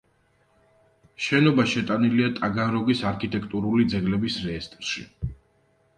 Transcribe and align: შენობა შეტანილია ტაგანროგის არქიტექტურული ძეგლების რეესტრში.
შენობა 1.25 1.65
შეტანილია 1.73 2.31
ტაგანროგის 2.39 3.05
არქიტექტურული 3.13 3.89
ძეგლების 3.95 4.43
რეესტრში. 4.47 5.07